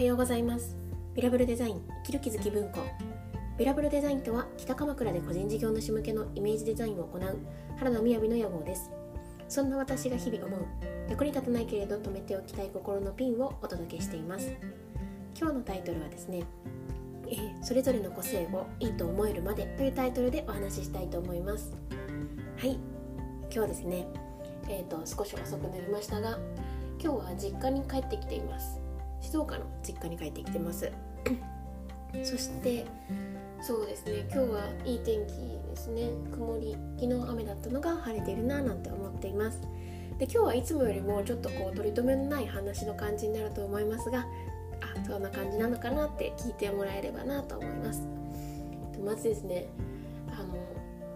[0.00, 0.78] はようございます。
[1.14, 2.80] ビラブルデザイン生きる気づき文庫。
[3.58, 7.38] ビラブルデザインとは北鎌倉で個人事業主向けのイメージデザインを行う
[7.76, 8.90] 原田みやびの野望です。
[9.46, 10.60] そんな私が日々思う
[11.10, 14.50] 役に立たないけれど止めておきたい心のピンをお届けしています。
[15.38, 16.44] 今日のタイトルはですね、
[17.28, 21.74] えー、それぞれの個性をいいと思えるまでというタイトルでお話ししたいと思います。
[22.56, 22.78] はい。
[23.54, 24.06] 今日ですね
[24.70, 26.38] えーと、と少し遅くなりましたが
[26.98, 28.79] 今日は実家に帰ってきています。
[29.20, 30.90] 静岡の実家に帰ってきてます。
[32.24, 32.86] そして
[33.62, 35.32] そうですね今日はいい天気
[35.68, 36.10] ですね。
[36.32, 39.60] 曇り昨日雨だったのが晴れてるななんて思っています。
[40.18, 44.26] で今日はいつもよりもちょっとこう取り留めのない話の感じになると思いますが
[44.80, 48.06] あそんな感じなのかなって聞いてもらえればなと思います。
[49.04, 49.66] まずですね
[50.28, 50.58] あの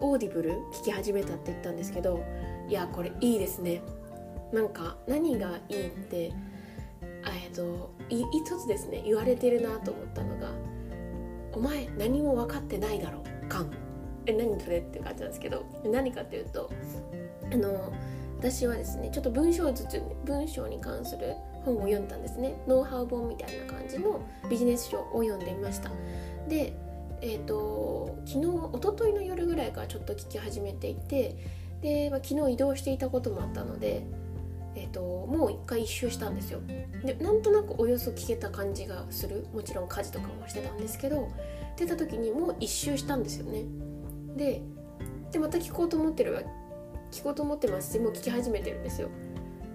[0.00, 2.22] オーディブル聞き始めたって言ったんですけど
[2.68, 3.82] いやこれいいですね。
[4.52, 6.32] なんか何がいいって
[7.32, 10.50] えっと一つですね言われてるなと思ったのが
[11.52, 13.70] 「お前何も分かってないだろ感」
[14.26, 16.70] え何それって感じなんですけど何かっていうと
[17.52, 17.92] あの
[18.38, 22.54] 私はですねちょっと文章術文章に関する本を読んだんですね。
[22.68, 25.90] ノウハウ本みたいな感じのビジネス書を読んでいました。
[26.48, 26.74] で
[27.20, 31.36] えっ、ー、と昨日一昨日の夜ぐらいからちょっと聞き始めていて
[31.82, 34.02] で、まあ、昨日移動していたこともあったので
[34.76, 36.60] えーと、もう一回一周したんですよ。
[37.02, 39.46] でなんとなくおよそ聞けた感じがする。
[39.52, 41.28] もちろん家事とかもしてたんですけど
[41.76, 43.64] 出た時にもう一周したんですよね。
[44.36, 44.62] で
[45.32, 46.42] でまた聞こうと思ってるわ
[47.10, 49.08] 聞こうと思ってますしもう聞き始めてるんですよ。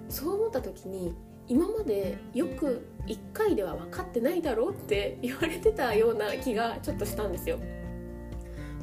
[0.07, 1.15] そう思った時に
[1.47, 7.57] 今までよく1回では分かってないだろうって言われてたような気がちょっとしたんですよ。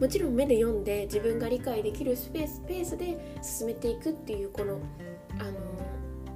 [0.00, 4.80] もちろん目で読んで自分が理解できるスペースペースで進めていくっていうこの
[5.38, 5.77] あの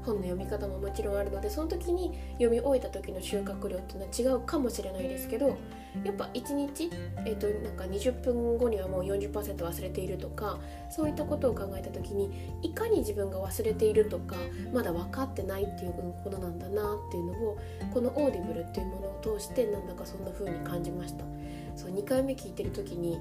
[0.04, 5.56] 本の読み方ももちろんあるのでその時に読み終えた時の収穫量っていうのは違うかもしれないですけど
[6.04, 6.90] やっぱ1日、
[7.26, 10.58] えーと、なんか20分後にはもう40%忘れているとか
[10.90, 12.30] そういったことを考えた時に
[12.62, 14.36] いかに自分が忘れているとか
[14.72, 15.92] まだ分かってないっていう
[16.24, 17.58] ことなんだなっていうのを
[17.92, 21.24] このオーディブルっていうものを通してなんだかそんな風に感じました。
[21.76, 23.18] そう2回目聞いてる時に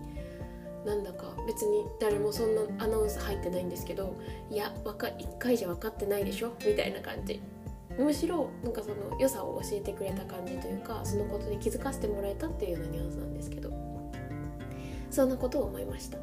[0.85, 4.15] なんだか別に誰もそんなアナウンス入ってないんですけど
[4.49, 6.53] いや1回じゃ分かってないでしょ？
[6.65, 7.41] みたいな感じ。
[7.99, 13.69] むしろなんかその良さを教えてくれた感じというかそのことに気づかせてもらえたっていうようなニュアンスなんですけど。
[15.11, 16.17] そんなことを思いました。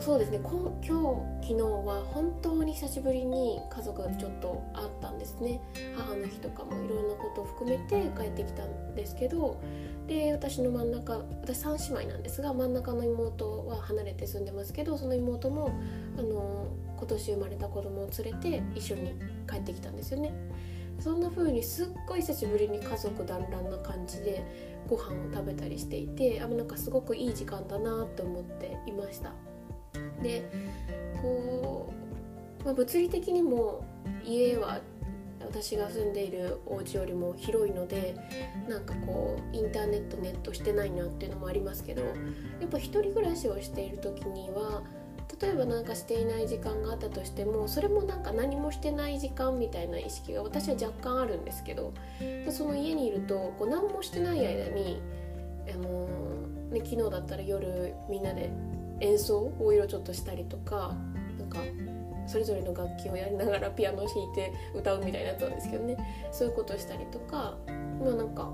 [0.00, 0.40] そうですね。
[0.42, 5.60] 今日昨日は本当に久しぶりに家族がちょっと会ったんですね。
[5.94, 9.60] 母の日とかもいろんなことを含めて帰ってきたんですけど
[10.06, 15.70] で私の真ん中私3姉妹なんですが真ん中の妹は離れて住んでますけどその妹も
[16.18, 19.12] あの今年生まれた子供を連れて一緒に
[19.48, 20.32] 帰ってきたんですよね。
[20.98, 24.42] そんな風にすっごい久しぶりに家族団らんな感じで
[24.86, 29.32] ご飯を食べたりしていてあなんかすごくいい時間だなって思っていました。
[30.22, 30.50] で
[31.22, 31.92] こ
[32.62, 33.84] う、まあ、物理的にも
[34.24, 34.80] 家は
[35.40, 38.14] 私が住んでいるお家よりも広いので
[38.68, 42.08] なんかこうインターネットネットしてないなっていうのもありますけどや
[42.66, 44.82] っぱ一人暮らしをしている時には
[45.40, 51.94] 例えば何かしていない時間があったとしてもそれもなんか何もしてない時間みたいな意識が私は若干あるんですけど
[52.50, 55.00] その家にいるとこう何もしてない間に、
[55.72, 58.50] あのー、ね、昨日だったら夜みんなで
[59.00, 60.94] 演奏をいろちょっとしたりとか
[61.38, 61.58] なんか
[62.26, 65.96] それぞれの楽器をやりながらピアノを弾いて歌うみたいなやつなんですけどね。
[66.30, 67.56] そういうことをしたりとか
[68.02, 68.52] まあなんか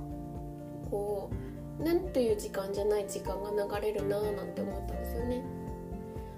[0.90, 1.30] こ
[1.78, 5.44] うなんていう時間じゃない時間が流れるなーなんて思ったんですよね。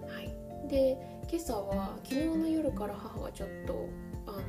[0.07, 0.69] はい。
[0.69, 0.99] で
[1.31, 3.89] 今朝は昨日の夜から母がちょっと
[4.27, 4.41] あの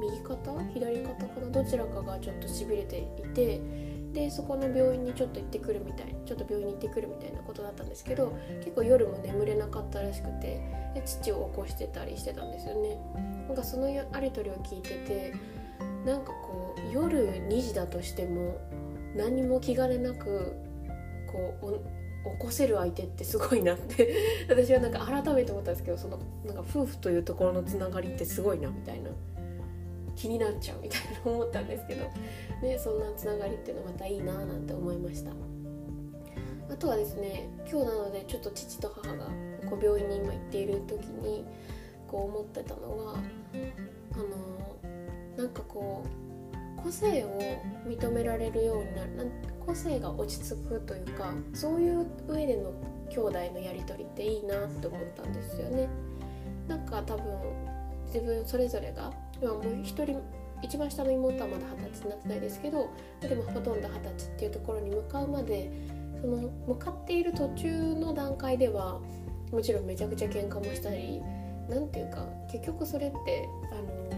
[0.00, 0.64] 右肩？
[0.74, 1.50] 左肩かな？
[1.50, 3.60] どちらかがちょっとしびれていて
[4.16, 10.58] でそこの病院にちょっと行ってくるみたいちょっと病院に行ってくるみたいなことだったんですけど結構夜も眠れなかったらしくて
[10.94, 12.98] で父を起こしてたりしてたんですよね。
[13.46, 15.34] なんかそのやり取りを聞いてて
[16.06, 18.58] なんかこう夜2時だとしても
[19.14, 20.54] 何も気兼ねなく
[21.30, 24.14] こう起こせる相手ってすごいなって
[24.48, 29.10] 私はなんか改めて思ったんですけどそのなんか夫婦というところのつながりってすごいなみたいな。
[30.16, 32.04] 気になっちゃうみたいな思ったんですけど、
[32.62, 35.30] ね、そんなつながりっていうのまたいいななんて思いました
[36.68, 39.26] あとはですね今日なのでちょっと父と母が
[39.68, 41.44] こう病院に今行っている時に
[42.08, 43.14] こう思ってたのは
[44.14, 44.24] あの
[45.36, 47.40] なんかこう個性を
[47.86, 49.30] 認められるようになる
[49.64, 52.72] 個性が落ち着くというかそういう上での
[53.10, 55.88] 兄弟のやり取りっていいなって思ったんですよね。
[56.68, 57.24] なんか多分
[58.06, 60.22] 自分それぞれが今もう一人
[60.62, 65.70] 一番下の妹はまだ二十歳になってないですけどでもほとんど二十歳っていうところに向かうまで
[66.20, 69.00] その向かっている途中の段階では
[69.52, 71.22] もちろんめちゃくちゃ喧嘩もしたり
[71.68, 74.15] なんていうか結局それってあの